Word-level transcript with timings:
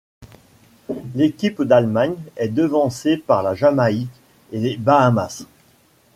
L'équipe 1.13 1.61
d'Allemagne 1.61 2.15
est 2.35 2.47
devancée 2.47 3.17
par 3.17 3.43
la 3.43 3.53
Jamaïque 3.53 4.09
et 4.51 4.57
les 4.59 4.75
Bahamas. 4.75 5.43